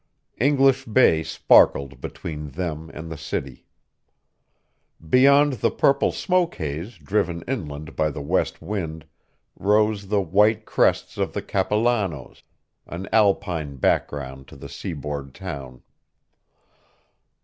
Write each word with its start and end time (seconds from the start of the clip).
English 0.39 0.85
Bay 0.85 1.21
sparkled 1.21 2.01
between 2.01 2.47
them 2.49 2.89
and 2.91 3.11
the 3.11 3.17
city. 3.17 3.67
Beyond 5.07 5.53
the 5.61 5.69
purple 5.69 6.11
smoke 6.11 6.55
haze 6.55 6.97
driven 6.97 7.43
inland 7.43 7.95
by 7.95 8.09
the 8.09 8.19
west 8.19 8.63
wind 8.63 9.05
rose 9.55 10.07
the 10.07 10.19
white 10.19 10.65
crests 10.65 11.19
of 11.19 11.33
the 11.33 11.43
Capilanos, 11.43 12.41
an 12.87 13.07
Alpine 13.13 13.75
background 13.75 14.47
to 14.47 14.55
the 14.55 14.67
seaboard 14.69 15.35
town. 15.35 15.83